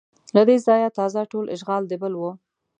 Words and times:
له 0.35 0.41
دې 0.47 0.57
ځایه 0.65 0.89
تازه 0.97 1.21
ټول 1.31 1.45
اشغال 1.55 1.83
د 1.87 1.93
بل 2.01 2.13
و 2.17 2.21